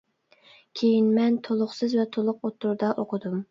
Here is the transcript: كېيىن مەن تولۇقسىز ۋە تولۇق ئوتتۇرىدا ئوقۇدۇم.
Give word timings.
كېيىن 0.79 1.11
مەن 1.17 1.37
تولۇقسىز 1.49 1.95
ۋە 2.01 2.07
تولۇق 2.17 2.51
ئوتتۇرىدا 2.51 2.93
ئوقۇدۇم. 3.07 3.41